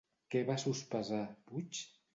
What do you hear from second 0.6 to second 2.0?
sospesar Puig?